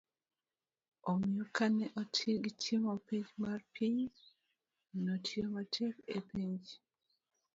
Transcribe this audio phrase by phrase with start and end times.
[1.11, 1.85] omiyo kane
[2.43, 3.99] gitimo penj mar piny,
[5.03, 6.63] notiyo matek e penj